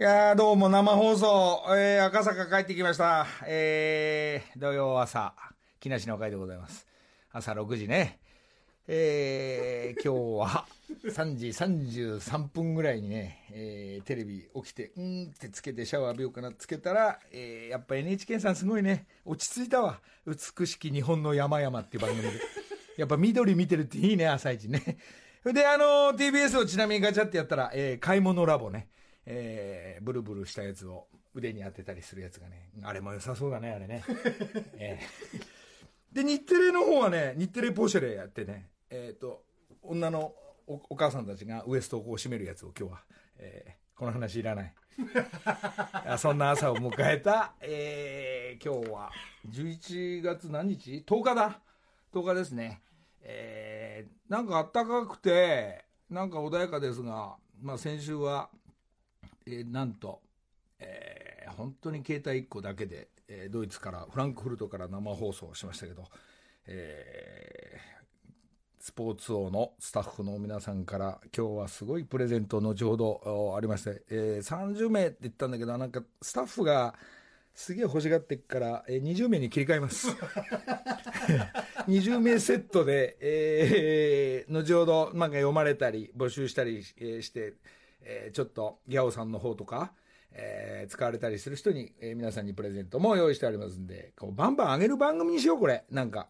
[0.00, 3.26] いやー、どうも生放送、えー、赤坂帰ってきました。
[3.44, 5.34] えー、土曜朝、
[5.80, 6.86] 木梨の会でございます。
[7.32, 8.20] 朝6時ね。
[8.86, 10.66] えー、今日は
[11.04, 20.00] 3時33分ぐらいにね、えー、テレビ起きて、うーんってつけてシャワー浴びようかなつけたら、えー、やっぱ NHK さんすごいね、落ち着いたわ。
[20.24, 22.38] 美しき日本の山々っていう番組で。
[22.96, 24.96] やっぱ緑見てるっていいね、朝一ね。
[25.44, 28.86] で、あの TBS をちなみにガチャってやったら、えー、買い物ラボね。
[29.30, 34.02] えー、ブルブルしたやつを腕に当てたりするやつがね、あれも良さそうだね、あれね。
[34.78, 35.58] えー
[36.10, 39.44] で、日テレの方はね、日テレポシェレやってね、えっ、と、
[39.82, 40.34] 女の
[40.66, 43.02] おお母さんたちがウエストをこう締めるやつを今日は、
[43.36, 44.74] えーこの話いらない。
[46.06, 49.10] あそんな朝を迎えた、えー今日は
[49.48, 51.60] 11月何日 ?10 日だ。
[52.12, 52.80] 10日ですね。
[53.22, 58.48] えーなんか暖かくて、なんか穏やかですが、まあ先週は、
[59.50, 60.20] えーなんと、
[60.78, 66.04] えー本当に携帯1個だけで、えードイツから、フランクフルトから生放送しましたけど、
[66.66, 67.98] えー
[68.80, 76.94] スポーツ王のスタッフの皆さんから、今日はすごいプレゼント、後ほどおありまして、えー30名って言ったんだけど、なんかスタッフが
[77.54, 80.08] すげえ欲しがってっから、えー20名に切り替えます。
[81.88, 87.54] 20名セットで、えー後ほど漫画読まれたり、募集したり、して、
[88.02, 89.92] えーちょっとギャオさんの方とか、
[90.32, 95.84] えー使われたりする人に、えー皆さんにプレゼントも用意してありますんで、こうバンバン上げる番組にしよう、これ。
[95.90, 96.28] なんか。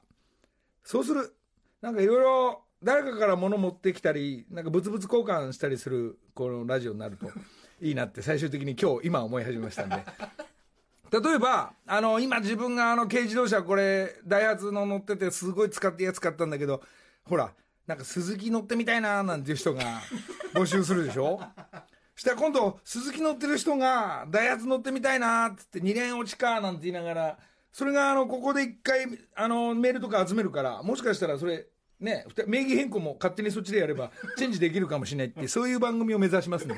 [0.83, 1.34] そうする。
[1.80, 7.30] なんかいろいろ、誰かから物持ってきたり、なんか物々交換したりする、このラジオになると
[7.80, 9.96] いいなって最終的に今日、今思い始めましたんで。
[11.11, 16.83] 例えば、あの、今自分があの軽自動車これ、ダイハツの乗っててすごい使ってやつ買ったんだけど、
[17.24, 17.52] ほら、
[17.89, 20.00] なんか鈴木乗ってみたいななんていう人が
[20.55, 21.41] 募集するでしょ？
[22.14, 27.39] したら今度、鈴木乗ってる人が、ダイハツ乗ってみたいなっつって2連落ちかなんて言いながら、
[27.72, 31.67] それがあの、ここで一回、あの、メールとか集めるから、もしかしたらそれ、
[32.01, 36.74] ね、名義変更も勝手にそっちでやれば、チェンジできるかもしれないって、そういう番組を目指しますんで。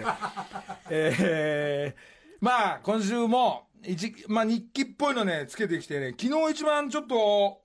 [0.90, 7.62] えー、まあ、今週も、一、まあ日記っぽいのね、つけてきてね、昨日一番ちょっと、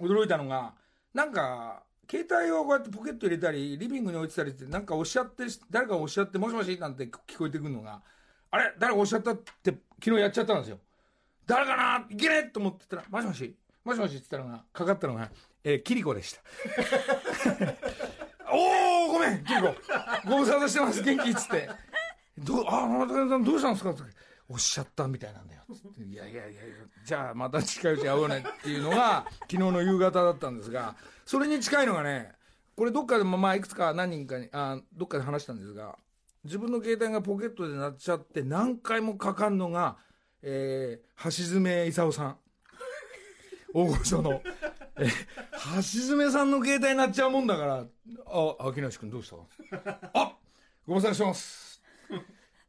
[0.00, 0.72] 驚いたのが、
[1.12, 8.02] なんか、携帯をこうやってポケット入れたり、リビングに置いてたりって、なんかおっしゃって、誰かがおっしゃって、もしもしなんて聞こえてくるのが、
[8.50, 8.74] あれ？
[8.78, 9.74] 誰かおっしゃったって、
[10.04, 10.78] 昨日やっちゃったんですよ。
[11.46, 12.04] 誰かな？
[12.10, 12.34] いけね？
[12.48, 15.30] えと思ってたら、もしもしもしもしって言ったのが、かかったのが、
[15.64, 16.40] えー、キリコでした。
[18.52, 19.74] おーごめんキリコ
[20.28, 21.70] ご無沙汰してます元気っつって。
[22.36, 23.90] どう、あ、中谷さんどうしたんですか？
[23.90, 24.02] って
[24.52, 25.62] おっしゃったみたいなんだよ。
[25.74, 26.74] つっていやいやいやいや、
[27.06, 32.32] じゃあまた近いうちに会おうねっていうのが、 昨日の夕方だったんですが、それに近いのがね、
[32.76, 35.98] これどっかでもまあいくつか何人かに、あどっかで話したんですが、
[36.44, 39.96] 自分の携帯がポケットで鳴っちゃって何回もかかんのが、
[40.42, 42.38] えー、橋爪功さん。
[43.72, 44.42] 大御所の。
[44.98, 45.08] え、
[45.76, 47.86] 橋爪さんの携帯になっちゃうもんだから、
[48.26, 49.98] あ、秋梨君どうした？
[50.12, 50.36] あ
[50.86, 51.82] ご無沙汰してます。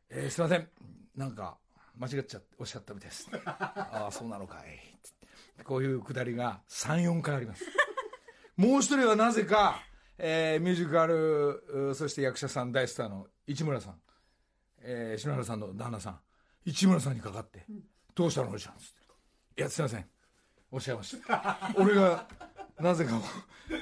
[0.10, 0.70] えー、すいません。
[1.16, 1.58] なんか、
[1.98, 3.28] 間違っちゃっておっしゃったみたいです。
[3.46, 4.64] ああ、そうなのかい。
[5.64, 7.64] こういうくだりが3、4回あります。
[8.58, 9.82] もう一人はなぜか、
[10.18, 14.02] えーミュージカル、うそして役者さん大スターの市村さん、
[14.80, 16.20] えー篠原さんの旦那さん、
[16.66, 17.66] 市村さんにかかって、
[18.16, 18.84] どうしたのおじちゃんつっ
[19.56, 19.62] て。
[19.62, 20.10] いや、すいません。
[20.72, 21.72] おっしゃいました。
[21.76, 22.28] 俺が、
[22.80, 23.22] なぜか、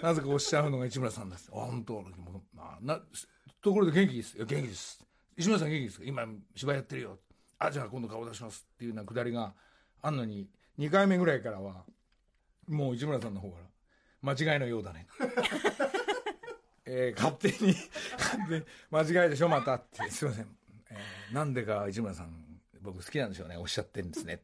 [0.01, 1.49] なぜかおっしゃるのが市村さんです。
[1.51, 3.01] あ、本当、もうまあ、な、
[3.61, 4.35] ところで元気です。
[4.37, 5.05] いや、元気です。
[5.37, 6.05] 市村さん元気ですか？
[6.05, 7.19] 今、芝居やってるよ。
[7.67, 8.65] あ、じゃあ今度顔出します。
[8.73, 9.53] っていうようなくだりが
[10.01, 10.47] あんのに、
[10.79, 11.83] 2回目ぐらいからは、
[12.67, 13.57] もう市村さんの方か
[14.23, 15.07] ら、間違いのようだね。
[16.85, 17.75] えー勝手に、
[18.89, 20.09] 間違いでしょ、またって。
[20.09, 20.47] すいません。
[20.89, 23.57] えーなんでか市村さん、僕好きなんでしょうね。
[23.57, 24.41] おっしゃってるんですね。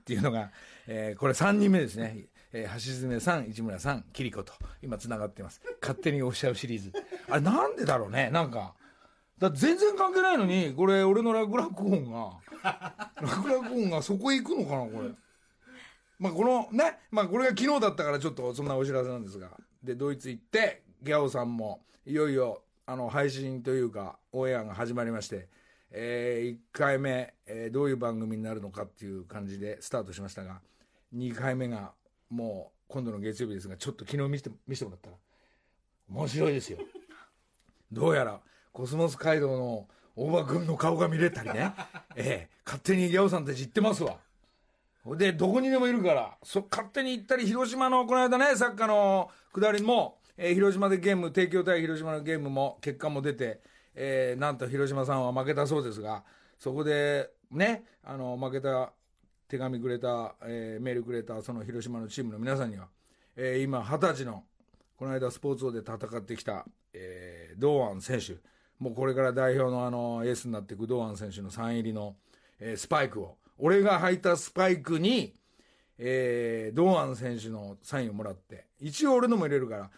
[0.00, 0.50] っていうのが、
[0.86, 2.26] えーこれ3人目ですね。
[2.52, 4.52] えー橋爪さん、市村さん、キリコと、
[4.82, 5.60] 今繋がってます。
[5.80, 6.92] 勝手におっしゃるシリーズ。
[7.28, 8.74] あれなんでだろうね、なんか。
[9.40, 12.38] だ全然関係ないのに、これ、俺の落落音が、
[13.22, 15.08] 落落音がそこへ行くのかな、これ。
[16.18, 19.48] まあ、このね、まあ、これが昨日だったからちょっとそんなお知らせなんですが。
[19.82, 25.48] で、ドイツ行って、ギャオさんも、いよいよ、あの、配信というか、オンエアが始まりまして、
[25.90, 30.60] えー、1回目、えーどういう番組になるのかっていう感じでスタートしましたが、
[31.16, 31.92] 2回目が、
[32.28, 35.16] もう、今度の月曜日ですが、ちょっと昨日見せて、見せてもらったら、
[36.10, 36.78] 面白いですよ。
[37.90, 38.40] どうやら、
[38.72, 41.72] コスモス街道の大場君の顔が見れたりね。
[42.16, 44.16] ええ勝手にギャオさんたち行ってますわ。
[45.16, 53.60] で、どこにでもいるから、そ、勝手に行ったり、広島の、この間ね、サッカーの下りも、えー広島でゲーム、帝京対広島のゲームも、結果も出て、
[53.94, 56.22] えーなんと広島さんは負けたそうですが、
[56.58, 58.92] そこでねあの負けた
[59.48, 62.88] 手紙くれた、えーメールくれたその広島のチームの皆さんには、
[63.36, 64.44] えー今二十歳の
[64.96, 68.36] この間スポーツ王で戦ってきた、えー堂安選手
[68.80, 72.16] もうこれから代表のあのエースになっていく堂安選手のサイン入りの、
[72.58, 75.34] えースパイクを俺が履いたスパイクに、
[75.98, 79.90] えー堂安選手のサインをもらって一応俺のも入れるから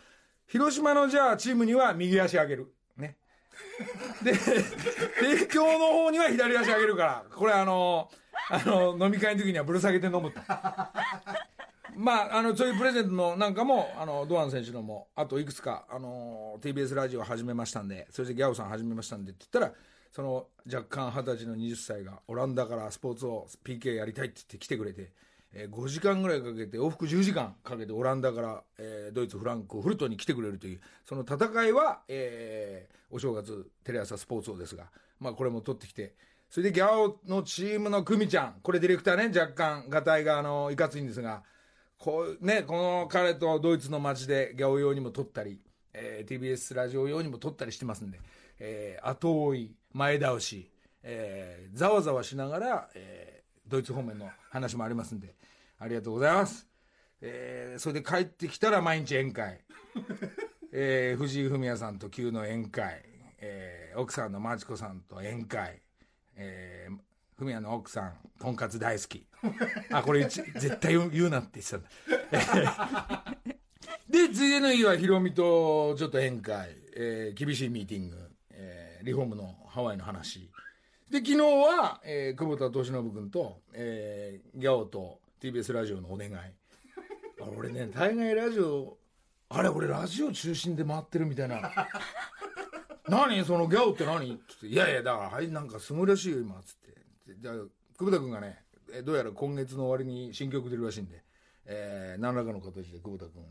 [0.48, 2.74] 広島のじゃあチームには右足上げる。
[2.96, 3.16] ね。
[4.22, 8.10] で帝京の方には左足上げるからこれあの
[8.50, 10.40] あの飲み会の時にはぶら下げて飲むと。
[12.02, 19.74] まあ、あのそういうプレゼントのなんかもあの堂安選手のもあといくつかあの TBS ラジオ始めましたんでそしてギャオさん始めましたんでって言ったら
[20.10, 25.12] その若干二十歳の20歳がオランダからスポーツを PK やりたいって言って来てくれて、
[25.54, 34.86] えー5時間ぐらいかけて往復10時間かけてオランダから、えードイツフランクフルトンに来てくれるというその戦いは、えーお正月テレ朝スポーツ王ですが、
[35.20, 36.14] まあ、これも取ってきて
[36.48, 41.42] それでギャオのチームの久美ちゃんこれディレクターね若干がたいがあのいかついんですが
[42.02, 45.60] こうね、この彼とドイツの街でギャオ用にも撮ったり、
[45.92, 48.18] えー TBS ラジオ用にも撮ったりしてますんで、
[48.58, 50.68] えー後追い、前倒し、
[51.04, 55.36] えーざわざわしながら、えードイツ方面の話もありますんで、
[55.78, 56.66] ありがとうございます。
[57.20, 59.60] えーそれで帰ってきたら毎日宴会。
[60.74, 63.00] えー藤井フミヤさんと急の宴会。
[63.38, 65.80] えー奥さんのマチコさんと宴会。
[66.34, 66.98] えー
[67.36, 69.26] フミヤの奥さん、とんかつ大好き。
[69.90, 73.36] あ、これ絶対言うなって言ってたんだ。
[74.08, 80.50] で、ついでの日はヒロミとちょっと宴会、えー厳しいミーティング、えーリフォームのハワイの話。
[81.10, 86.32] で、昨日は、えー久保田敏信君と、えーギャオと TBS ラジオのお願い。
[86.34, 88.98] あ俺ね、大概ラジオ、
[89.48, 91.60] あれ、俺ラジオ中心で回ってるみたいな。
[93.08, 96.76] 何そのギャオって何つって、いやいや、だから、はい、なんかすごいらしいよ、今、つっ
[97.34, 97.40] て。
[97.40, 97.54] じゃあ、
[97.98, 98.64] 久保田君がね、
[99.04, 101.22] どうやら今月の終わりに新曲出るらしいんで、
[101.66, 103.42] えー何らかの形で久保田君。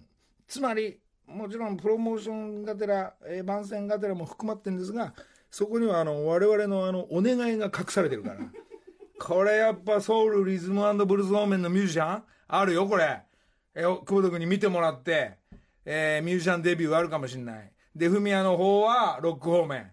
[0.47, 5.13] つまり、もちろんプロモーションがてら、えー番宣がてらも含まってるんですが、
[5.49, 8.39] そこにはあの我々のあのお願いが隠されてるから。
[9.19, 12.23] これやっぱソウルリズムブルース方面のミュージシャン？
[12.47, 13.21] あるよ、これ。
[13.75, 15.37] えー、久保田君に見てもらって、
[15.85, 17.71] えーミュージシャンデビューあるかもしれない。
[17.95, 19.91] で、フミヤの方はロック方面。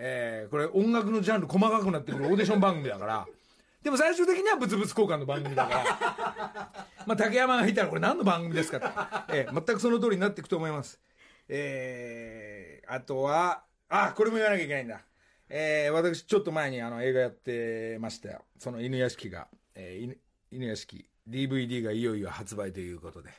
[0.00, 3.26] えーこれ音楽のジャンル細かくなってくるオーディション番組だから。
[3.82, 6.86] でも最終的には物々交換の番組だから。
[7.06, 8.86] まあ、竹山がいたらこれ何の番組ですかと。
[9.34, 11.00] えー全くその通りになっていくと思います。
[11.48, 15.02] えーあとは、あ、これも言わなきゃいけないんだ。
[15.48, 18.44] えー私ちょっと前にあの映画やってましたよ。
[18.58, 20.18] その犬屋敷が、えー犬
[20.50, 23.30] 犬屋敷 DVD がいよいよ発売ということで、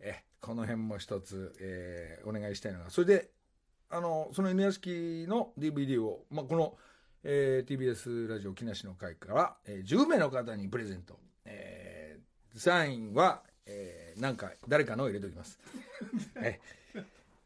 [0.00, 3.30] えーこの辺も一つ、えーお願いしたいのが、それで、
[3.92, 6.76] あの、その犬屋敷の DVD を、まあ、この、
[7.24, 11.18] えー TBS ラジオ木梨の会から、えー10名の方にプレゼント。
[11.44, 15.58] えーサインは、えーなんか誰かのを入れておきます。
[16.36, 17.02] えー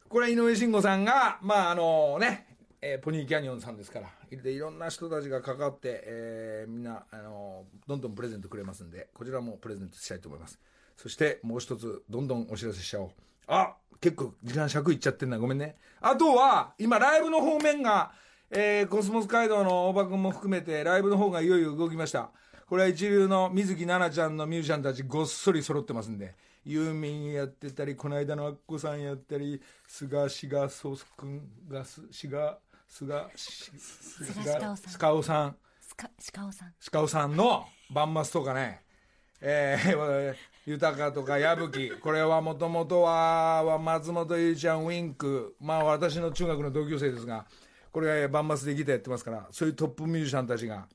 [0.09, 2.47] これは井上慎吾さんが、まああのね、
[2.81, 4.09] えーポニーキャニオンさんですから、
[4.41, 10.59] でいろんな人たちが関わって、えーみんな、あのどんどんプレゼントくれますんで、こちらもプレゼントしたいと思います。
[10.97, 13.09] そしてもう一つ、どんどんお知らせしちゃおう。
[13.47, 15.77] あ結構時間尺いっちゃってんな、ごめんね。
[16.01, 18.11] あとは、今ライブの方面が、
[18.49, 22.31] えーコスモス街道の大場君も含めて、ライブの方がいよいよ動きました。
[22.67, 26.35] これは一流の水木奈々ちゃんのミュージシャンたちごっそり揃ってますんで、
[26.65, 35.55] ユーミンやってたり、この間のアッコさんやったり、菅志賀壮君がす、志賀、菅、し菅鹿尾さん菅尾さん。
[35.79, 38.81] スカ鹿尾さん鹿尾さんのバンマスとかね、
[39.39, 40.35] えー、
[40.67, 41.91] 豊とか矢吹。
[41.91, 45.55] これはもともとは松本ゆりちゃんウィンク。
[45.61, 47.45] まあ私の中学の同級生ですが
[47.93, 50.89] これがバンマスでギターやってますからそういうトップミュージシャンたちが、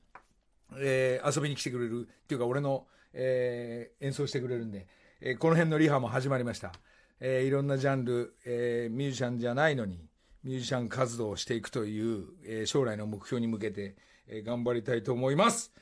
[0.77, 2.07] えー遊びに来てくれる。
[2.07, 4.85] っていうか俺の、えー演奏してくれるんで、
[5.19, 6.71] えーこの辺のリハも始まりました、
[7.19, 10.07] えーいろんなジャンル、えーミュージシャンじゃないのに
[10.43, 13.95] ミュージシャン活動をしていくという、えー将来の目標に向けて、
[14.27, 15.73] えー頑張りたいと思います。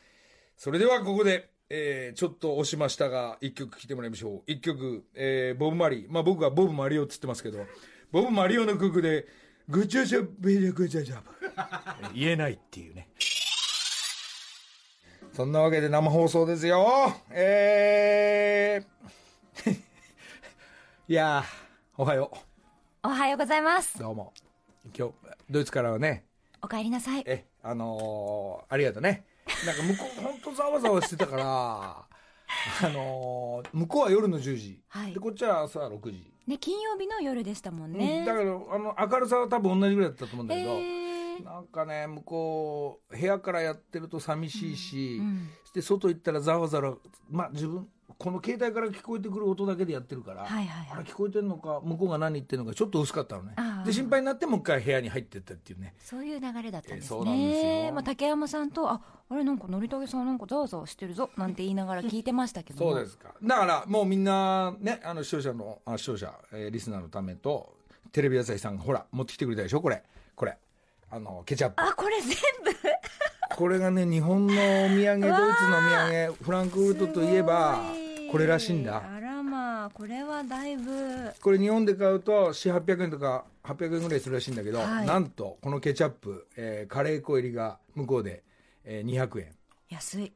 [0.55, 7.65] それではここで、えーちょっと押しましたが一曲聴いてもらいましょう一曲、えーボブ・マリーまあ僕はボブ・マリオっつってますけど
[8.11, 9.25] ボブ・マリオの曲で
[9.69, 11.29] 「グチャジャベリャグチャジャブ」
[12.13, 13.07] 言えないっていうね
[15.33, 17.13] そんなわけで生放送ですよ。
[17.29, 19.71] えー、
[21.07, 22.33] いやー、おはよ
[23.01, 23.99] おはようございますう。
[24.01, 24.33] どうも。
[24.93, 25.13] 今日、
[25.49, 26.25] ドイツからはね、
[26.61, 29.25] お帰りなさいえ、あのーありがとね。
[29.65, 34.79] なんか向こう、ほんとざわざわしてたから、 あのー向こうは夜の10時。
[34.89, 36.31] はいで、こっちは朝6時。
[36.47, 41.01] ね金曜日の夜でしたもんうんねだから、あの、明るさは多分同じぐらいだったと思うんだけど、えー
[41.43, 46.97] なんかね向こう部屋からやってると寂しいし、うんで外行ったらざわざわ
[47.29, 47.89] まあ自分
[48.21, 50.87] この携帯から聞こえてくる音だけでやってるから、はいはいはい。
[50.91, 53.55] あれ聞こえてるのか向こうが何言ってるのかちょっと薄かったのね。
[53.83, 55.95] で心配になってもう一回部屋に入ってったっていうね。
[55.97, 57.05] そういう流れだったんですね。
[57.05, 57.93] えそうなんですよ。
[57.93, 62.91] まあ、竹山さんと、あ、あれなんか、のりたけさんなんかざわざわしてるぞ、なんて言いながら聞いてましたけども。
[62.91, 63.33] そうですか。
[63.41, 67.75] だからもうみんなねあの視聴者のあ視聴者、えーリスナーのためと
[68.11, 69.81] テレビ朝日さんがほら持ってきてくれたでしょ？
[69.81, 70.03] これ。
[70.35, 70.55] これ。
[71.09, 71.81] あのケチャップ。
[71.81, 72.35] あ、これ全部？
[73.55, 77.81] これがね日本のお土産ドイツのお土産フランクフルトといえば
[78.31, 81.33] これらしいんだあらまあ、これはだいぶ。
[81.41, 88.43] これ日本で買うと4800円とか800円ぐらいするらしいんだけど、はいなんとこのケチャップ、えーカレー粉入りが向こうで、
[88.85, 89.47] えー200円
[89.89, 90.31] 安い。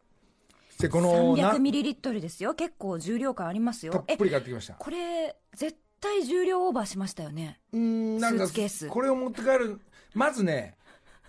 [0.79, 2.53] でこのな300ミリリットルですよ。
[2.53, 3.93] 結構重量感ありますよ。
[3.93, 7.59] えたっぷ、り買ってきましたこれ、絶対重量オーバーしましたよね。
[7.71, 9.79] うーんなんかスーツケースこれを持って帰る
[10.13, 10.75] まずね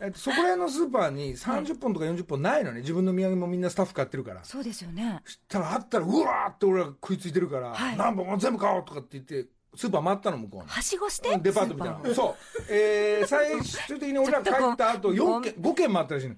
[0.00, 2.80] えっとそこら辺のスーパーに30本とか40本ないのね。
[2.80, 4.44] 自分の土産もみんなスタッフ買ってるから。
[4.44, 5.22] そうですよね。
[5.24, 7.96] そしたらあったらうわーって俺ら食いついてるから、はい。
[7.96, 10.68] 何本も全部買おうとかって言ってスーパー回ったの向こうに。
[10.68, 11.38] はしごして？
[11.38, 12.14] デパートみたいな。
[12.14, 12.34] そう、
[12.70, 16.34] えー、最終的に俺ら帰った後ちょっと4軒5軒回ったらしいの。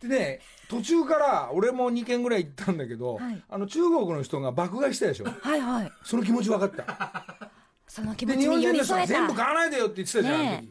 [0.00, 3.42] でね途中から俺も2軒ぐらい行ったんだけど、はい。
[3.48, 5.24] あの中国の人が爆買いしたでしょ。
[5.24, 5.92] はいはい。
[6.02, 7.50] その気持ち分かった。
[7.86, 9.12] その気で持ちに寄日本人の人り添えた。
[9.12, 10.64] が全部買わないでよって言ってたじゃん、ね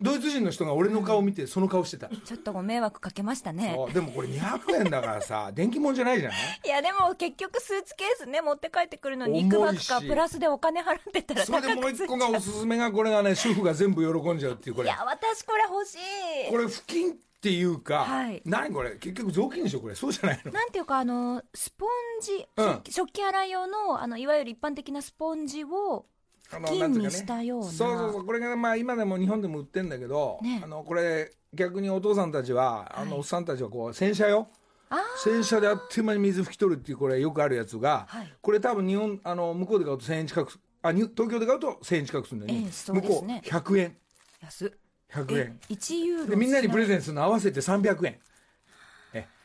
[0.00, 3.72] ドイツ人の人が俺の顔見てその顔してた、ちょっとご迷惑かけましたね。
[3.76, 3.92] そう。
[3.92, 6.38] でもこれ200円だからさ 電気物じゃないじゃない？
[6.64, 13.34] いやでも結局スーツケースね持って帰ってくるのにいくばくかしプラスでお金払ってたらそれ高でもう一個がおすすめがこれがね。
[13.34, 14.88] 主婦が全部喜んじゃうっていうこれ。
[14.88, 16.50] いや私これ欲しい。
[16.50, 18.42] これ布巾っていうか、はい。
[18.44, 18.96] 何これ？
[18.96, 19.94] 結局雑巾でしょこれ。
[19.94, 20.50] そうじゃないの。
[20.52, 21.88] なんていうかあのスポン
[22.20, 22.82] ジ、うん。
[22.90, 26.06] 食器洗い用のあのいわゆる一般的なスポンジを
[26.56, 27.66] あの金にしたような。
[27.66, 28.26] そうそうそう。
[28.26, 30.60] これがまあ今でも日本でも売ってんだけど、ね。
[30.62, 34.48] あのこれ逆にお父さんたちは、あのおっさんたちはこう洗車よ。
[34.90, 38.32] あ洗車であっという間に水拭き取るっていうこれよくあるやつが、はい。
[38.40, 43.96] これ多分日本あの向こうで買うと1000円近くあに東京で買うと1000円近くするんだよね,、ええそう向こうですね100円。
[44.42, 44.70] 安っ。
[45.12, 48.12] 100え円1ユーロでみんなにプレゼンントするの合わせて300円。
[48.12, 48.20] え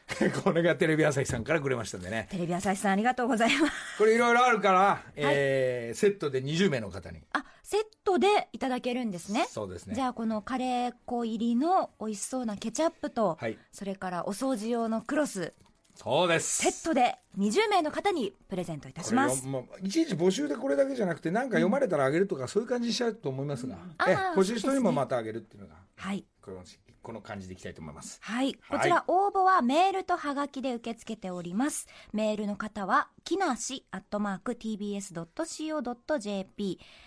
[0.43, 2.27] これがテレビ朝日さんからくれましたんでね。
[2.31, 3.73] テレビ朝日さんありがとうございます。
[3.97, 7.21] これいろいろあるから、えーセットで20名の方に。
[7.33, 9.45] あセットでいただけるんですね。
[9.49, 9.95] そうですね。
[9.95, 13.57] じゃあこのカレー粉入りの美味しそうなケチャップと、はい。
[13.71, 15.53] それからお掃除用のクロス。
[15.95, 16.63] そうです。
[16.63, 19.41] セットで20名の方にプレゼントいたします。
[19.41, 23.75] これよもういちいち募集でこれだけじゃなくて何か読まれたらあげるとか、そういう感じにしちゃうと思いますが、
[24.07, 25.75] えあー欲しい人にもまたあげるっていうのが。
[25.97, 26.25] はい。
[26.41, 26.63] この
[27.01, 28.45] この感じでいきたいと思いますはい。
[28.61, 31.87] はいこちら応募はメールとハガキで受け付けております。
[32.13, 35.19] メールの方は、きなし、アットマーク、tbs.co.jp。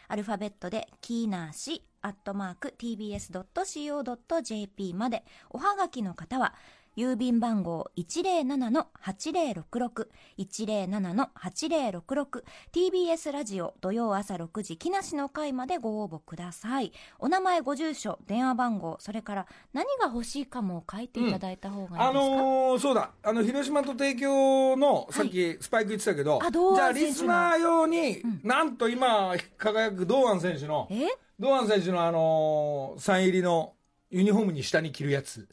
[0.08, 3.74] アルファベットで、きなし、アットマーク、tbs.co.jp
[4.94, 5.24] まで。
[5.50, 6.54] おはがきの方は、
[6.96, 10.08] 郵便番号107-8066、
[10.38, 16.92] 107-8066、TBS ラジオ土曜朝6時、木梨の会までご応募ください。
[17.18, 23.10] お名前、ご住所、電話番号、それから何が欲しいかも書いていただいた方がいいですか、あのーそうだ。
[23.22, 31.08] あの広島と帝京のさっきスパイク言ってたけど、あ堂安じゃあリスナー用に、なんと今輝く堂安選手のえ？
[31.40, 33.72] 堂安選手のあのーサイン入りの
[34.10, 35.48] ユニフォームに下に着るやつ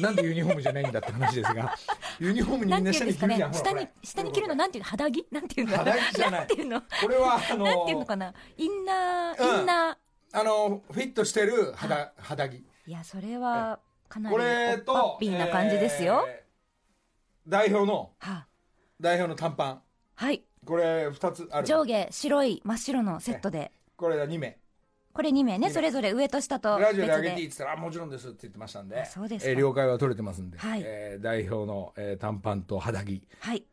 [0.00, 1.76] なんでユニフォームじゃないんだって話ですが
[2.18, 5.26] ユニフォームにみんな下に着るじゃん下に下に着るのなんていうの肌着？
[5.30, 5.76] なんていうの？
[5.76, 6.44] 肌着じゃない。
[6.44, 6.80] んていうの？
[6.80, 8.34] これはあのーなんていうのかな？
[8.56, 9.60] インナー、うん。
[9.60, 9.98] インナ
[10.32, 12.52] あのフィットしてる肌肌着。
[12.54, 16.50] ーいやそれはかなりこれとぱっぴーな感じですよ、えー
[17.48, 18.46] 代表のは
[19.00, 19.82] 代表の短パン。
[20.14, 20.44] はい。
[20.64, 23.72] これ2つある上下白い真っ白のセットで。
[23.96, 24.58] これが2名
[25.12, 29.00] これ2名ね名それぞれ上と下と別ラジオであげていいでって言ったらあもちろんですって言ってましたんで。
[29.00, 29.50] あそうですか。
[29.50, 30.82] えー了解は取れてますんで、はい。
[30.84, 33.22] えー代表の、えー短パンと肌着。
[33.40, 33.64] はい。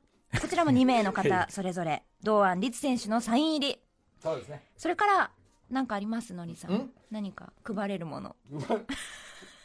[0.42, 2.04] こちらも2名のは方 それぞれ。
[2.24, 3.80] 堂安律選手のサイン入り。
[4.22, 4.64] そうですね。
[4.78, 5.32] それから
[5.70, 6.74] 何かありますのりさん？
[6.74, 6.92] ん？
[7.12, 8.36] 何か配れるもの。
[8.68, 8.86] 配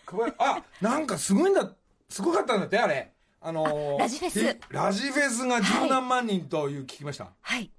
[0.07, 1.75] 配るあなんかすごいんだ
[2.11, 3.13] すごかったんだってあれ。
[3.41, 4.45] あのーあラジフェス。
[4.45, 7.73] えラジフェスが十何万人という聞きました、はい。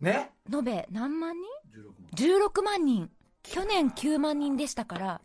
[0.00, 0.32] ね？
[0.52, 1.44] 延べ何万人
[2.14, 3.10] ？16万人
[3.50, 5.20] 去年9万人でしたから。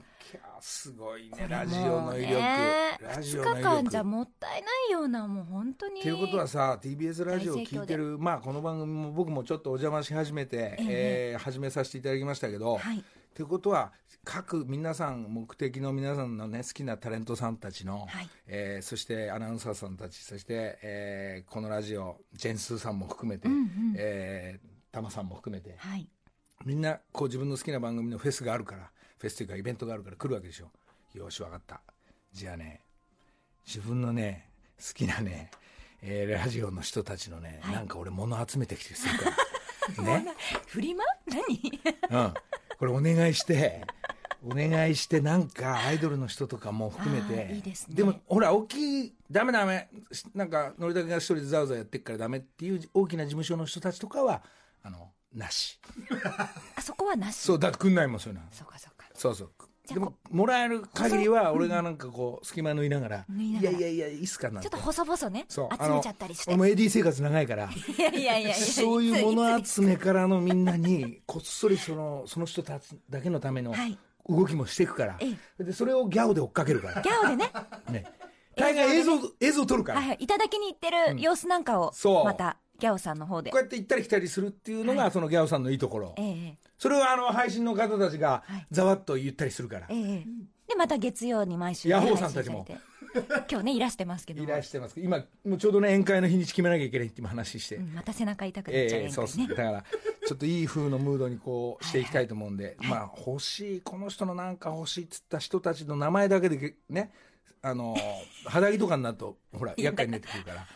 [0.62, 3.60] すごいねラジオの威力、ねラジ2オの威力。
[3.60, 6.00] 日間じゃもったいないようなもう本当に。
[6.00, 13.00] っていうことはさ TBS ラジオを聞いてるまあこの番組も僕もちょっとお邪魔し始めて、えー始めさせていただきましたけど、はい。
[13.00, 13.01] っ
[13.36, 13.92] ていうことは
[14.24, 18.30] 各皆さん目的の皆さんのね好きなタレントさんたちの、はい。
[18.48, 23.68] えーそしてアナウンサーさんたちそして、えーこのラジオジェンスーさんも含めて、うんうん。
[23.98, 26.08] えータマさんも含めてはい
[26.65, 28.89] みんなこう自分の好きな番組のフェスがあるから
[29.20, 30.72] フェスというかイベントがあるから来るわけでしょ。
[31.13, 31.82] よしわかった。
[32.32, 32.82] じゃあね
[33.65, 35.51] 自分のね好きなね、
[36.01, 37.75] えーラジオの人たちのね、はい。
[37.75, 39.32] なんか俺物集めてきてするか
[40.01, 40.03] ら。
[40.20, 40.25] ね。
[40.67, 41.03] フリマ？
[41.27, 42.22] 何？
[42.25, 42.34] うん、
[42.77, 43.86] これお願いして
[44.46, 48.03] お願いしてなんかアイドルの人とかも含めあてーいいですね。
[48.03, 49.89] もほら大きいダメダメ。
[50.12, 54.43] しなんかのりたけが一人でざわざわやってっからダメっていう大きな事務所の人たちとかは
[54.82, 55.79] あのなし。
[56.75, 57.37] あそこはなし。
[57.37, 58.45] そうだってくんないもんそういうの。
[58.51, 59.07] そうかそうか。
[59.13, 59.51] そうそう。
[59.87, 63.79] でももらえる限りは俺がなんかこう隙間縫いながら「縫いないがら。
[63.79, 64.69] やいやいやいいっすか」なんて。
[64.69, 66.51] ちょっと細々ねそう集めちゃったりして。
[66.51, 67.69] 俺も AD 生活長いから。
[67.69, 73.97] いやいやいやいやそういうものつ集めからのみんなにこっそりそのその人たちだけのためのはい。
[74.29, 77.01] 動きもしていくから、えでそれをギャオで追っかけるから。
[77.01, 77.51] ギャオでね。
[77.89, 78.05] ね。
[78.55, 79.11] 大概映像
[79.41, 80.17] 映像撮るから、はいはい。
[80.21, 82.23] いただきに行ってる様子なんかをそう。
[82.23, 83.49] またギャオさんの方で。
[83.49, 85.11] こうやって行ったり来たりするっていうのが、はい。
[85.11, 86.13] そのギャオさんのいいところ。
[86.17, 86.57] ええ。
[86.77, 88.67] それをあの配信の方たちがはい。
[88.71, 89.97] ざわっと言ったりするから、ええ。
[89.97, 90.25] ええ
[90.67, 92.65] でまた月曜に毎週ヤホーさんたちも。
[93.49, 94.03] 今日ねいらして。
[94.03, 99.83] ますけどいらしてます今もうちょうどね宴会の日にち決めなきゃいけないって今話して、うんまた背中痛くなっちゃうええそうっすだから
[100.27, 107.11] ちょっといい風のムードにこうしていきたいと思うんで、まあ欲しいこの人のなんか欲しいっつった人たちの名前だけでけね
[107.61, 107.95] あの
[108.45, 110.67] 肌着とかになるとほら 厄介になってくるから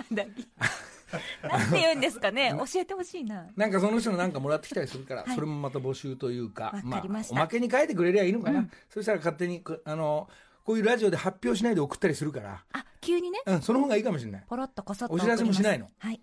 [1.41, 2.53] なんて言うんですかね。
[2.57, 3.45] 教えてほしいな。
[3.55, 5.35] なんかその人のなんかもらってきたりするから、はい。
[5.35, 7.35] それもまた募集というかわかりました。
[7.35, 8.71] あ、おまけに書いてくれりゃいいのかな、うん。
[8.89, 10.29] そしたら勝手にこあの
[10.63, 13.39] こういうラジオで発表しないで送ったりするから、あ急にね。
[13.45, 14.43] うん、その方がいいかもしれない。
[14.47, 15.89] ポロッとこそっとお知らせもしないの。
[15.97, 16.21] はい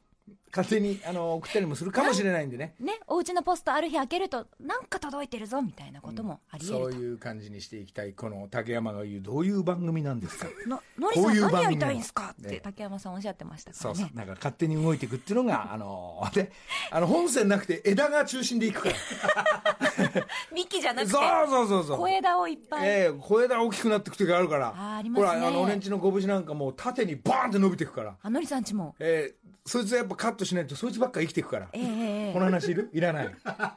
[0.56, 2.74] 勝手にあの送ったりもするかもしれないんでね。
[2.78, 10.46] ねお家のポストある日開けるとなんか届いてるぞみたいなこともあり得そうると、いう感じにしていきたいこの竹山が言うどういう番組なんですか？
[10.68, 12.34] ののりさこうんいう何やりたいんすか？
[12.40, 14.04] ってね竹山さんおっしゃってましたかそうらね。
[14.06, 16.52] そうなんか勝手に動いていくっていうのが あので
[16.90, 18.94] あの本線なくて枝が中心でいくから。
[20.54, 21.12] 幹じゃなくて。
[21.12, 21.98] そうそうそうそう。
[21.98, 24.68] 小枝をいっぱい、ええ小枝大きくなっていく時があるから。
[24.68, 25.28] あーありますね。
[25.28, 28.14] ほらあの俺んちの拳なんかもう縦にバーンって伸びていくから。
[28.22, 28.94] あのりさんちも。
[28.98, 32.90] えーそいつはやっぱカットしないとそいつばっか生きていくから、ええええこの話いる？
[32.92, 33.34] いらない。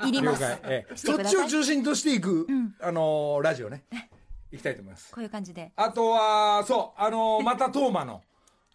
[0.07, 0.41] いります。
[0.41, 0.95] 了解、ええ。
[0.97, 1.33] してください。
[1.33, 2.75] そっちを中心としていく、ん。
[2.81, 3.83] あのーラジオね。
[4.51, 5.11] いきたいと思います。
[5.13, 5.71] こういう感じで。
[5.75, 8.21] あとはそうあのーまたトーマの。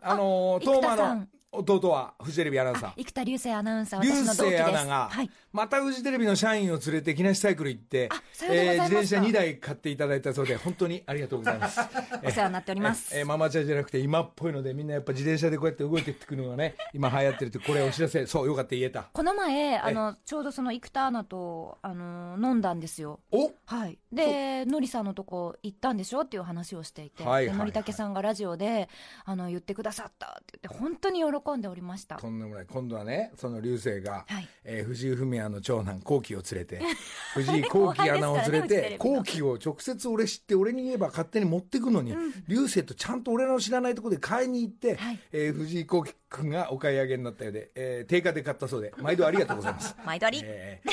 [0.00, 2.92] あのーあトーマの弟はフジテレビアナウンサー。
[2.96, 4.62] 生田流星アナウンサー流私の同期です。
[4.62, 5.30] 星アナが、はい。
[5.52, 11.78] またフジテレビの社員を連れて木梨サイクル行ってあさようでございました自転車2台買っていただいたそうで本当にありがとうございます。
[12.24, 13.14] お世話になっております。
[13.14, 18.26] ええママチャじゃなくて今っぽいのでみんなやっぱ自転車でこうやって動いてってくるのがね 今流行ってるってこれお知らせ。
[18.26, 19.10] そうよかった言えた。
[19.12, 23.20] この前あのちょうどその生田アナとあの飲んだんですよ。
[23.30, 23.52] お？
[23.66, 27.52] はい、でのりさんのとこ行ったんでしょっていう話をしていて、はいはいはい。
[27.52, 28.88] でのりたけさんがラジオで
[29.26, 32.16] あの言ってくださったって言って本当に喜んでおりました。
[32.16, 32.66] とんでもない。
[32.66, 34.48] 今度はねその流星が、はい。
[34.64, 36.80] えー藤井フミヤの長男幸喜を連れて
[37.34, 42.14] 藤井幸喜アナを連れて幸喜を直接俺知って俺に言えば勝手に持ってくのに、
[42.48, 45.18] 流星とちゃんと俺の知らないところで買いに行って、はい。
[45.32, 49.94] えー藤井幸喜君がお買い上げになったようで、えー定価で買ったそうで毎度ありがとうございます。
[50.04, 50.90] 毎度あり、えー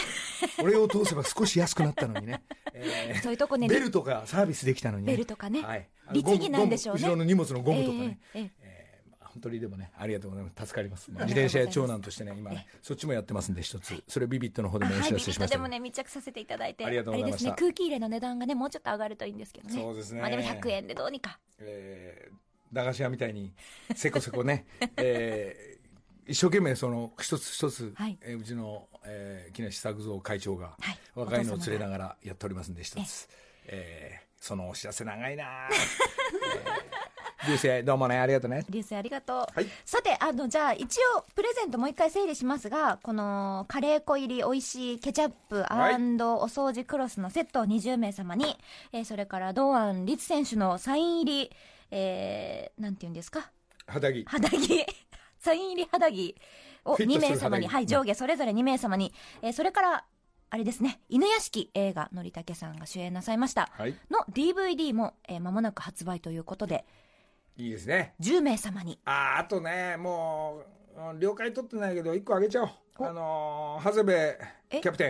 [0.61, 2.41] 俺を通せば少し安くなったのにね、
[2.73, 3.67] えーそういうとこね。
[3.67, 5.11] ベルとかサービスできたのにね。
[5.11, 5.61] ベルとかね。
[5.61, 7.01] はい、律儀なんでしょうね。
[7.01, 8.51] 後ろの荷物のゴムとかね、ええ
[9.33, 10.65] 本当にでもねありがとうございます。
[10.67, 14.03] 助かります、まあ自転車や長男としてね今ねそっちもやってますんで一つ。
[14.07, 16.85] それビビットの方でもお知らせしましたでもね密着させていただいて。
[16.85, 19.81] ありがとうございますね空気入れの値段がねもうちょっと上がるといいんですけどね。
[19.81, 20.21] そうですね。
[20.21, 21.39] まあでも100円でどうにか。
[21.59, 22.35] えー
[22.71, 23.51] 駄菓子屋みたいに
[23.95, 25.79] せこせこね、 えー
[26.31, 28.17] 一生懸命その一つ一つ、はい。
[28.21, 30.99] えーうちの、えー木梨作造会長がはい。
[31.15, 33.27] 若いのを連れながらやっておりますんで一つ、
[33.65, 36.98] えーそのお知らせ長いな、 えー、
[37.47, 38.65] 流星どうもねありがとうね。
[38.69, 39.67] 流星ありがとう、はい。
[39.85, 48.57] さてあのじゃあ一応プレゼントもう一回整理しますがこのカレー粉入りおいしいケチャップおはい掃除クロスのセットを20名様に、
[48.91, 51.51] えーそれから堂安律選手のサイン入り、
[51.91, 53.49] えー、なんて言うんですか？
[53.87, 54.25] 肌着。
[54.27, 54.85] 肌着。
[55.39, 56.35] サイン入り肌着
[56.83, 60.05] を2フィットする名様に、はい、上下それぞれ2名様に、えーそれから
[60.51, 63.69] あれですね犬屋敷映画のりたけさんが主演なさいました。
[63.77, 63.95] はい。
[64.09, 66.85] の DVD も、えー間もなく発売ということで
[67.59, 68.13] いいですね。
[68.21, 68.97] 10名様に。
[69.05, 70.61] あーあとねも
[70.97, 72.69] ううん了解取ってないけど1個あげちゃおう。
[72.99, 73.07] お。
[73.07, 74.37] あのー長谷部
[74.69, 75.07] キえャプテ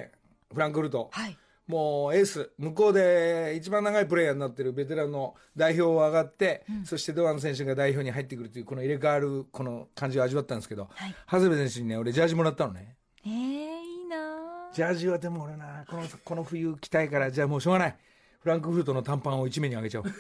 [0.51, 1.09] ンフランクフルト。
[1.11, 1.37] はい。
[1.67, 2.49] もうエース。
[2.57, 11.15] 向こうで一番長いプレーヤーになってるベテランの代表を上がって、そして堂安選手が代表に入ってくるというこの入れ替わるこの感じを味わったんですけど、はい。
[11.27, 12.95] 長谷部選手にね俺ジャージもらったのね。
[13.23, 17.95] えー、いいなあジャージはでも俺なこのこの冬着たいからじゃあもうしょうがない。
[18.39, 20.05] フランクフルトの短パンを1名にあげちゃおう。
[20.07, 20.11] え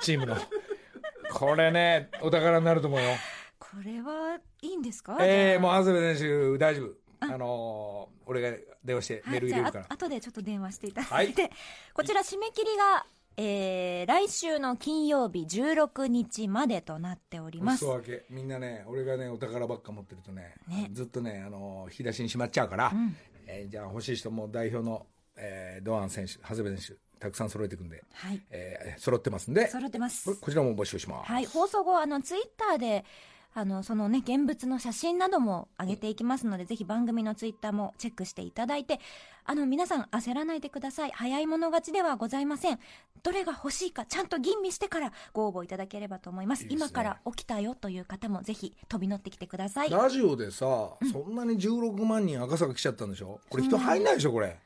[0.00, 0.36] チームの。
[1.32, 3.06] これねお宝になると思うよ。
[3.58, 5.16] これはいいんですか？
[5.20, 6.90] えー、もうあ長谷部選手大丈夫。
[7.20, 7.26] あ。
[7.38, 11.30] のー俺が電話してメール入れるから、じゃああ後でちょっと電話していただはい。
[11.30, 11.50] いて、
[11.92, 13.04] こちら締め切りが
[13.36, 17.84] えー、来週の金曜日16日までとなっております。
[17.84, 18.24] お裾分け。
[18.30, 20.88] みんなね俺がねお宝ばっか持ってるとねね。
[20.92, 23.16] ずっとねあの引き出しにしまっちゃうから、ん。
[23.46, 25.06] えーじゃあ欲しい人も代表の、
[25.36, 28.42] えー、堂安選手長谷部選手たくさん揃えていくんで、はい。
[28.50, 29.68] えー揃ってますんで。
[29.68, 30.34] 揃ってます。
[30.34, 33.04] ここちらも募集します、はい、放送後あのツイッターで
[33.54, 38.98] あのそのね現物の写真なども上げていきますので、ぜひ番組のツイッターもチェックしていただいて
[39.44, 41.10] あの皆さん焦らないでください。
[41.12, 42.78] 早い者勝ちではございません。
[43.22, 46.64] どれが欲しいかちゃんと吟味してからご応募いただければと思います。
[46.64, 46.86] いいですね。
[46.86, 49.90] 今から起きたよという方もぜひ飛び乗ってきてください。
[49.90, 50.64] ラジオでさ、
[51.12, 53.38] そんなに16万人赤坂来ちゃったんでしょ？
[53.50, 54.58] これ人入んないでしょこれ、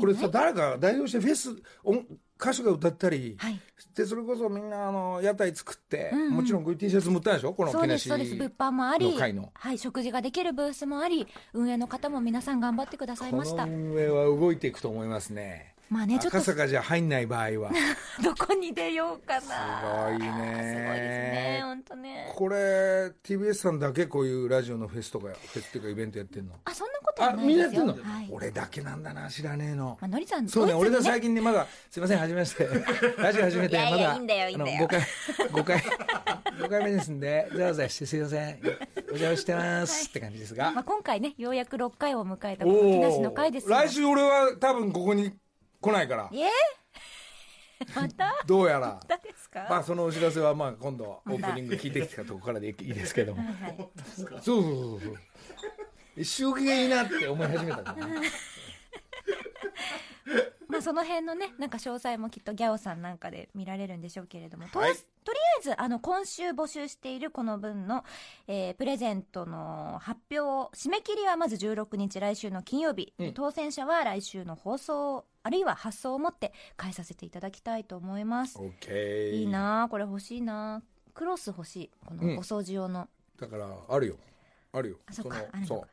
[0.00, 1.50] これさ誰か代表してフェス
[1.84, 2.06] 音
[2.40, 3.60] 歌手が歌ったり、はい。
[3.94, 6.30] でそれこそみんなあの屋台作って、うんうん。
[6.32, 7.52] もちろんこういう T シャツも売ったんでしょ？
[7.52, 8.34] このそう木梨ですそうです。
[8.36, 9.16] 物販もあり
[9.54, 13.64] はい、食事ができるブースもあり運営の方も皆さん頑張ってくださいました。
[13.64, 16.38] この運営は動いていくと思いますねまあねちょっと。
[16.38, 17.70] 赤坂じゃ入んない場合は。
[18.22, 19.40] どこに出ようかな。
[19.40, 20.26] すごいね。
[20.26, 22.32] すごいですね本当ね。
[22.34, 22.56] これ
[23.22, 26.54] TBS さんだけこういうラジオのフェスとかフェスっていうかイベントやってんの？
[26.64, 27.84] あそんなことはあないですよ。
[27.84, 28.28] みんなやってんの、はい。
[28.30, 29.98] 俺だけなんだな知らねえの。
[30.00, 32.68] まあ、のりさんそうね、ドイツに俺が最近ね、まだ、すいません、はじめまして。
[33.18, 34.78] ラジオ始めて、まだ、いいんだよいいんだよ。
[34.78, 35.00] あの、5回、
[35.48, 35.78] 5回、
[36.58, 38.60] 5回目ですんで、ざわざわしてすいません。
[38.64, 40.70] お邪魔してます、って感じですが。
[40.72, 43.76] まあ、今回ねようやく6回を迎えたこの木梨の会ですよ。
[43.76, 45.32] 来週俺は多分ここに
[45.82, 46.48] 来ないから、え？
[47.94, 48.42] また？
[48.46, 49.00] どうやら。
[49.00, 53.42] またですか、まあ、そのお知らせは、まあ、今度、オープニング聞いてきたとこからでいいですけども。
[53.42, 53.76] はいはい
[54.14, 54.60] そうそうそ
[54.96, 55.14] うそう。
[56.16, 58.28] 一周置きがいいなって思い始めたからね。
[60.68, 68.04] まあ、その辺のねなんか詳細もきっとギャオさんなんかで見られるんでしょうけれども、とはいとりあえずあの今週募集しているこの分の、
[68.48, 79.30] えープレゼントの発表締め切りはまず16日来週の金曜日、うん当選者は来週の放送あるいは発送をもって返させていただきたいと思いますオッケー。
[79.30, 79.46] いい。
[79.46, 80.82] なあこれ欲しいなあ
[81.14, 83.08] クロス欲しいこのうんお掃除用の、
[83.38, 84.16] だから、あるよ。
[84.72, 84.96] あるよ。
[85.06, 85.86] あそっかのあるそ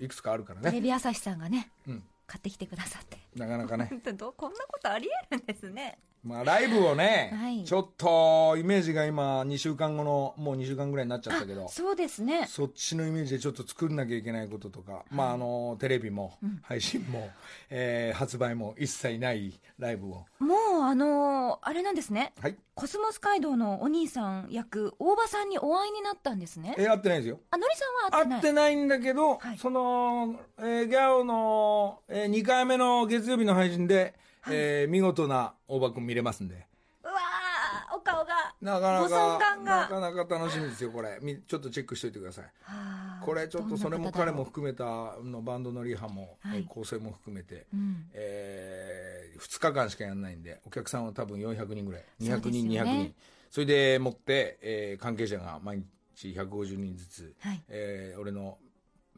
[0.00, 0.04] う。
[0.04, 0.80] いくつかあるからテレね。
[0.80, 2.02] ビ朝日さんがねうん。
[2.26, 3.90] 買ってきてくださってなかなかね。
[4.16, 7.64] どこんなことありえるんですねまあ、ライブをね、はい。
[7.64, 12.46] ちょっとイメージが今2週間後のもう2週間ぐらいになっちゃったけどそうですね。
[12.48, 16.32] そっちのイメージでちょっと作んなきゃいけないこととか、まああのテレビも
[16.62, 17.28] 配信も、
[17.68, 20.24] えー発売も一切ないライブを。
[20.38, 22.32] もうあのーあれなんですね。
[22.40, 22.56] はい。
[22.74, 26.74] コスモス街道のお兄さん役大場さんにお会いになったんですね。
[26.78, 27.40] えー会ってないですよ。
[27.50, 28.38] あのりさんは会ってない。
[28.38, 29.58] 会ってないんだけど、はい。
[29.58, 34.14] その、えーギャオの、え2回目の月曜日の配信で、
[34.50, 36.66] えー見事な大場君見れますんで。
[37.02, 41.18] うわーお顔がなかなかなかなか楽しみですよこれ。
[41.22, 42.44] みちょっとチェックしておいてください。
[42.44, 44.84] はあこれちょっとそれも彼も含めた
[45.22, 46.58] のバンドのリハも、はい。
[46.58, 48.06] えー構成も含めて、うん。
[48.12, 52.04] え2日間しかやらないんでお客さんは多分400人ぐらい。
[52.20, 52.90] 200そうです人、よね。
[52.90, 53.14] 200人。
[53.50, 55.82] それでもって、えー関係者が毎
[56.16, 57.62] 日150人ずつ、はい。
[57.68, 58.58] えー俺の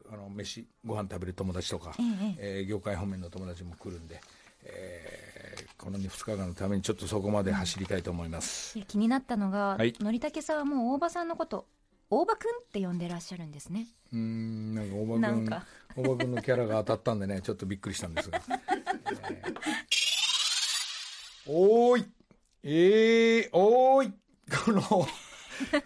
[0.09, 2.03] あの飯ご飯食べる友達とか、え
[2.39, 2.59] え。
[2.59, 4.21] えー業界方面の友達も来るんで、
[4.69, 5.07] えー
[5.77, 9.93] この2日間のためにちょっとそこまで走りたいと思います、気になったのが、はい。
[10.01, 11.67] のりたけさんはもう大場さんのこと
[12.09, 13.87] 大場くんって呼んでらっしゃるんですね。
[14.11, 15.65] うーんなんかおばくんなんか。
[15.95, 18.41] おばくんのキャラが当たったんでね ちょっとびっくりしたんですが、
[19.29, 19.53] えー
[21.47, 22.05] おーい。
[22.63, 24.13] えー、おーい。
[24.65, 24.81] この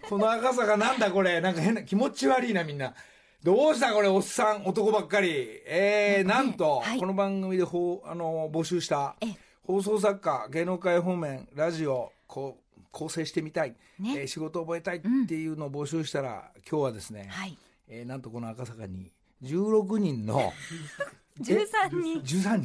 [0.09, 1.41] この赤さがなんだこれ。
[1.41, 2.95] なんか変な気持ち悪いなみんな
[3.43, 5.29] どうしたこれおっさん男ばっかり。
[5.65, 6.99] えー、なんんと、はい。
[6.99, 9.35] この番組でほうあの募集したええ。
[9.63, 14.19] 放送作家芸能界方面ラジオこう構成してみたい、ね。
[14.19, 17.57] えー仕事を覚えたいっていうのを募集したら、今日はですね、はい。
[17.87, 20.53] えーなんとこの赤坂に16人の
[21.41, 22.21] 13人。
[22.21, 22.57] 13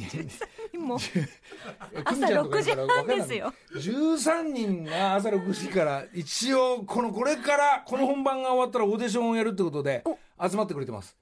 [0.73, 0.79] 人。
[0.79, 0.97] も。
[0.97, 3.53] うえ朝久美ちゃんとか6時半ですよ。
[3.73, 10.03] 13人が朝6時から一応このこれからこの本番が終わったらオーディションをやるってことで
[10.39, 11.17] 集まってくれてます。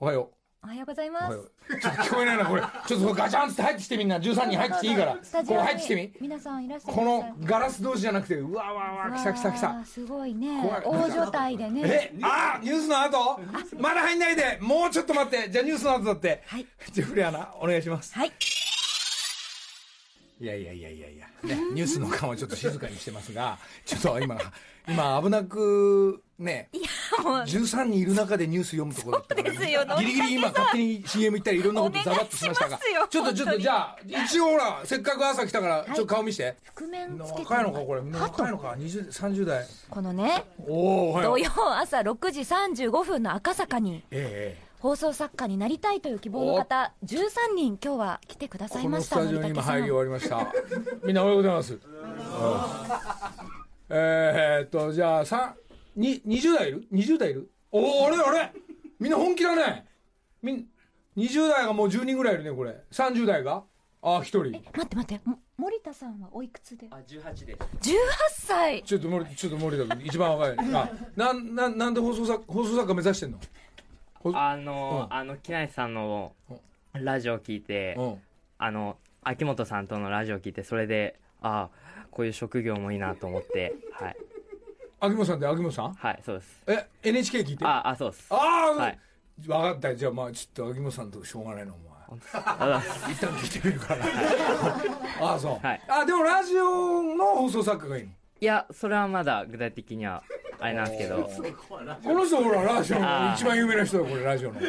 [0.00, 0.30] おはよ
[0.64, 1.36] おはようございます。
[1.80, 2.62] ちょっと聞こえないなこれ。
[2.88, 4.18] ちょっとガチャンって入ってきてみんな。
[4.18, 5.12] 13人入ってきていいから。
[5.12, 6.12] これスタジオに入ってきてみ。
[6.20, 6.94] 皆さんいらっしゃい。
[6.94, 9.84] このガラス同士じゃなくてうわうわうわ来た来た来た。
[9.84, 10.60] すごいね。
[10.84, 11.82] 大所帯でね。
[11.84, 13.40] えあニュースの後？
[13.78, 14.58] まだ入んないで。
[14.60, 15.50] もうちょっと待って。
[15.50, 16.42] じゃあニュースの後だって。
[16.46, 16.66] はい。
[16.90, 18.12] ジェフリーアナお願いします。
[18.14, 18.32] はい
[20.38, 24.36] いやいやいやいやいや、ね、ニュースの間はちょっと静かにしてますが、 ちょっと今、
[24.86, 26.68] 今危なくね
[27.22, 27.32] もう。
[27.36, 29.50] 13人いる中でニュース読むところだったから、
[29.98, 32.78] ギリギリ今勝手に CM 行ったりいろんなことざわっとしましたが。
[33.08, 38.00] ちょっとちょっとじゃあ一応ほらせっかく朝来たからちょっと顔見して、覆面つけて若いのかこれ。
[38.02, 39.66] 若いのか20 30代。
[39.88, 41.24] このねおおはい。
[41.24, 44.04] 土曜朝6時35分の赤坂に。
[44.10, 47.18] ええ放送作家になりたいという希望の方13
[47.56, 50.52] 人今日は来てくださいこのましたスタジオに今入り終わりました。
[51.04, 51.80] みんなおはようございます、う ん
[53.88, 55.54] えーっとじゃあさ
[55.94, 57.50] に20代いる？20代いる？
[57.72, 58.52] おおあれあれ？
[59.00, 59.86] みんな本気だね。
[60.42, 60.66] みん
[61.16, 62.76] 20代がもう10人ぐらいいるねこれ。
[62.92, 63.62] 30代が？
[64.02, 64.52] あ一人。
[64.52, 65.28] 待って待って。
[65.28, 66.86] も森田さんはおいくつで？
[66.90, 67.90] あ、18です。
[67.90, 67.96] 18
[68.30, 68.82] 歳。
[68.82, 70.56] ちょっと森ちょっと森田君一番若い。
[70.74, 73.38] あなんなんなんで放送作放送作家目指してんの？
[73.38, 73.44] ほ
[74.34, 76.32] あの、うんあの、木梨さんの
[76.94, 78.14] ラジオを聞いて、うん
[78.58, 84.16] あの、秋元さんとのラジオを聞いて、それで、ああ、こういう職業もいいなと思って、 はい。
[84.98, 85.92] 秋元さんって秋元さん？
[85.94, 86.62] はい、そうです。
[86.66, 88.26] え NHK 聞いてああ、あ、そうです。
[88.30, 88.98] あー、はい
[89.38, 94.06] 分かったじゃあまあちょっと秋元さんとしょうがないなお前あ 一旦聞いてみるから。
[95.20, 95.66] ああ、そう。
[95.66, 98.10] はいあ、でもラジオの放送作家がいいの？
[98.40, 100.22] いや、それはまだ具体的には、
[100.60, 101.30] あれなんですけど、
[102.02, 104.60] この人ほら、ラジオの一番有名な人だ、これ、ラジオの。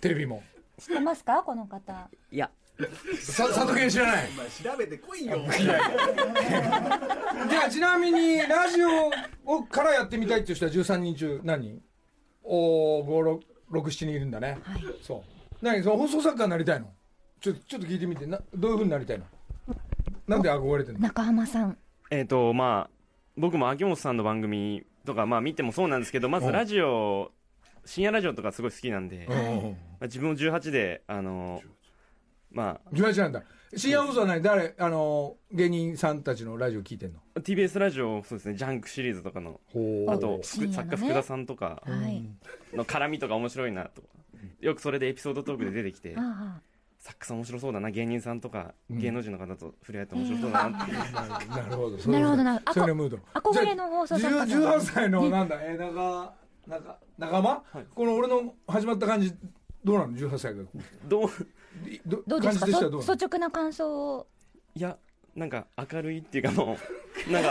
[0.00, 0.42] テレビも。
[0.78, 1.42] 知ってますか？
[1.42, 2.50] この方いや、
[3.18, 4.28] さ、佐藤健知らない。
[4.62, 5.38] 調べてこいよ。
[5.50, 9.10] じゃあ、ちなみに、ラジオ
[9.56, 11.82] をからやってみたいっていう人は13人中何人？
[12.44, 14.58] おー、5、6、6、7人いるんだね。
[14.62, 15.22] はいそう。
[15.62, 15.82] 何？
[15.82, 16.92] その放送作家になりたいの？
[17.40, 18.26] ちょ、ちょっと聞いてみて。
[18.26, 19.24] な、どういうふうになりたいの？
[20.28, 21.00] なんで憧れてんの？
[21.00, 21.78] 中浜さん
[22.10, 22.90] えっ、とまあ
[23.36, 26.44] 僕も秋元さんの番組とかまあ見てもそうなんですけどまうん。
[26.44, 27.32] ずラジオ
[27.86, 29.34] 深夜ラジオとかすごい好きなんで、ま。
[30.00, 31.62] あ、自分も18であの
[32.50, 33.42] ま18なんだ。
[33.76, 37.18] 深夜放送は何誰、あの、芸人さんたちのラジオ聞いてんの？
[37.34, 38.54] あ TBS ラジオそうですね。
[38.54, 39.60] ジャンクシリーズとかの。
[39.72, 42.24] ほあと、作家福田さんとかはい
[42.76, 44.02] の絡みとか面白いなと。
[44.60, 46.14] よくそれでエピソードトークで出てきて
[47.06, 48.98] あ作家さん面白そうだな芸人さんとかうん。
[48.98, 50.98] 芸能人の方と触れ合って面白そうだなっていう、
[51.50, 52.10] なるほど。
[52.12, 52.62] なるほどな。
[52.72, 53.18] そういうのムード。
[53.34, 56.34] 憧れの放送作家さんじゃあ10 18歳のなんだ、えー、中、
[56.66, 57.86] 中、仲間、はい。
[57.94, 59.34] この俺の始まった感じ、
[59.84, 60.62] どうなの ?18 歳が。
[61.06, 61.28] どう？
[62.06, 62.66] どどうですか？
[62.66, 64.26] 率直な感想を。
[64.74, 64.96] いや
[65.34, 66.76] なんか明るいっていうかも
[67.28, 67.50] うなんか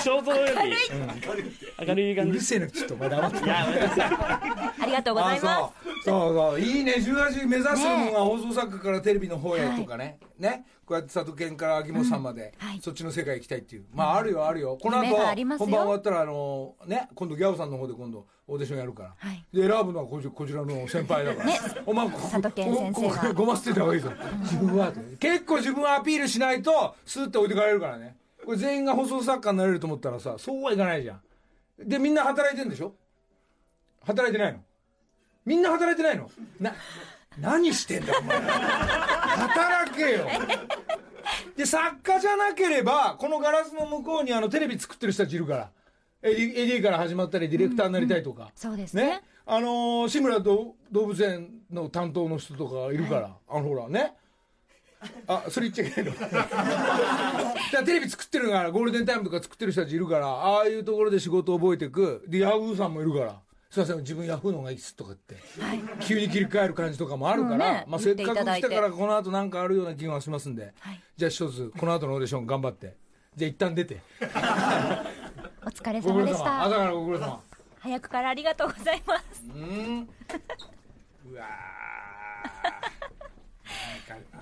[0.00, 0.52] 肖像より
[1.86, 2.32] 明るいう感じ。
[2.32, 3.38] るせえな、ちょっとお前黙って。
[3.38, 5.46] いありがとうございます。
[5.46, 6.50] あそうそう。
[6.52, 6.94] そういいね。
[6.94, 10.64] 18目指すのが放送作家からテレビの方へとかね、ね。
[10.84, 12.80] こうやって佐渡県から秋元さんまで、うんはい。
[12.80, 13.84] そっちの世界行きたいっていう。
[13.94, 14.76] まああるよあるよ。
[14.80, 15.66] この後夢がありますよ。
[15.66, 19.44] 本番終わったらあのね今度ギャオさんの方で今度オーディションやるから、はい。
[19.52, 21.60] で選ぶのはこちこちらの先輩だから、ね。
[21.86, 23.16] お前こ佐渡健先生が。
[23.18, 24.10] ここごま捨てた方がいいぞ
[24.42, 31.20] 自分は結構自分はアピールしないとスーッと置いてかれるからねこれ全員が放送作家になれると思ったらさそうはいかないじゃん。
[31.88, 32.94] でみんな働いてんでしょ？
[34.04, 34.60] 働いてないの？
[35.44, 36.30] みんな働いてないの？
[36.58, 36.74] な
[37.38, 38.38] 何してんだお前。
[38.40, 40.26] 働けよ。
[41.56, 45.70] で作家じゃなければこのガラスの向こうにあのテレビ作ってる人たちいるから。
[46.22, 49.06] エディ AD から始まったりディレクターになりたいとか、そうですね。
[49.06, 49.22] ね。
[49.46, 54.12] あのー志村ど動物園の担当の人とかいるから、あのほらね
[55.26, 56.20] あそれ言っちゃいけないの？
[56.20, 56.46] だか
[57.72, 62.22] らテレビ作ってるからゴールデンタイムとか作ってる人たちいるからああいうところで仕事を覚えていく。
[62.28, 63.40] でヤフーさんもいるから。
[63.70, 65.36] すいません自分ヤフーの方がいいっすとかって、
[66.00, 67.84] 急に切り替える感じとかもあるから、ね。
[67.86, 71.00] まあ、せっかく来たからこの後なんかあるような気がしますんで、はい。
[71.16, 72.96] じゃあ一つこの後のオーディション頑張って。
[73.36, 74.00] じゃあ一旦出て。
[75.64, 76.44] お疲れ様でした。
[76.44, 76.62] 様。
[76.64, 77.40] 朝からご苦労様。
[77.78, 79.44] 早くからありがとうございます。
[79.54, 80.08] うん。
[81.30, 81.44] うわ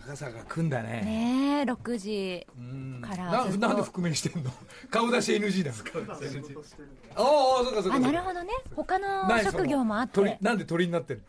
[0.09, 1.03] 赤坂来んだね。
[1.03, 3.03] ねえ6時うん。
[3.03, 3.59] からずっと。
[3.59, 4.51] ななんで覆面してんの？
[4.91, 5.71] 顔出し NG だ。
[5.71, 7.97] ああそうかそうか。
[7.97, 8.51] あなるほどね。
[8.75, 11.23] 他の職業もあっ鳥てなんで鳥になってる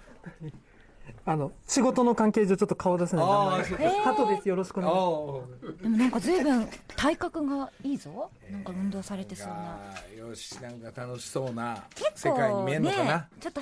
[1.26, 3.26] あの仕事の関係上ちょっと顔出せない。
[3.26, 3.84] あ名前あそうか。
[4.04, 4.48] ハトです。
[4.50, 4.94] よろしくお願い。
[4.94, 8.32] しますあでもなんか随分体格がいいぞ。
[8.50, 9.78] なんか運動されてそうな。
[9.92, 13.18] あよしなんか楽しそうな結世界に構見えんのかな？
[13.18, 13.62] ね、ちょっと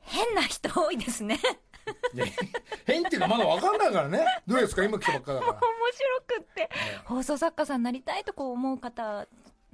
[0.00, 1.40] 変な人多いですねね
[2.86, 4.24] 変っていうかまだわかんないからね。
[4.46, 4.84] どうですか？
[4.84, 5.52] 今来たばっかだから。
[5.58, 6.70] 面白くって。
[7.04, 9.26] 放送作家さんになりたいとこう思う方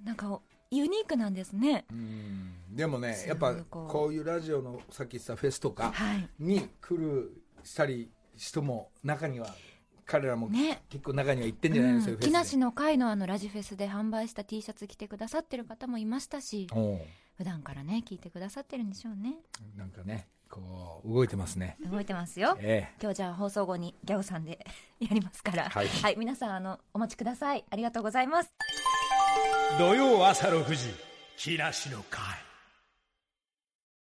[0.03, 1.85] なんかユニークなんですね。
[1.90, 2.50] うん。
[2.74, 6.29] でもねすやっぱこういうラジオのさっき言ってたフェスとかはい。
[6.38, 9.46] に来るしたり人も中には
[10.07, 10.83] 彼らもね。
[10.90, 12.31] 結構中には行ってんじゃないの、そういうフェスで。
[12.31, 16.66] 木梨の会のあのラジフェスで販売した T シャツ着てくださってる方もいましたし
[17.37, 19.37] 普段からね聞いてくださってるんでしょうね。
[19.77, 21.76] なんかねこう動いてますね。
[21.90, 22.56] 動いてますよ。
[22.60, 24.64] え今日じゃあ放送後にギャオさんで
[25.00, 25.68] やりますから。
[25.68, 26.16] はい。
[26.16, 27.64] 皆さんあのお待ちください。
[27.68, 28.50] ありがとうございます。
[29.78, 30.94] 土曜朝6時
[31.36, 32.43] 木梨の会